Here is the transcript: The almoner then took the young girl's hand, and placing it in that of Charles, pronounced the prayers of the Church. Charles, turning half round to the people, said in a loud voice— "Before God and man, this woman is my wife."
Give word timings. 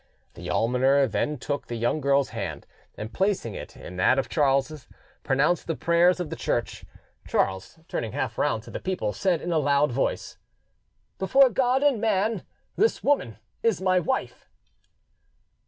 The 0.33 0.49
almoner 0.49 1.05
then 1.05 1.37
took 1.37 1.67
the 1.67 1.75
young 1.75 2.01
girl's 2.01 2.29
hand, 2.29 2.65
and 2.97 3.13
placing 3.13 3.53
it 3.53 3.77
in 3.77 3.97
that 3.97 4.17
of 4.17 4.29
Charles, 4.29 4.87
pronounced 5.21 5.67
the 5.67 5.75
prayers 5.75 6.19
of 6.19 6.31
the 6.31 6.35
Church. 6.35 6.83
Charles, 7.27 7.77
turning 7.87 8.13
half 8.13 8.39
round 8.39 8.63
to 8.63 8.71
the 8.71 8.79
people, 8.79 9.13
said 9.13 9.43
in 9.43 9.51
a 9.51 9.59
loud 9.59 9.91
voice— 9.91 10.39
"Before 11.19 11.51
God 11.51 11.83
and 11.83 12.01
man, 12.01 12.41
this 12.75 13.03
woman 13.03 13.37
is 13.61 13.79
my 13.79 13.99
wife." 13.99 14.49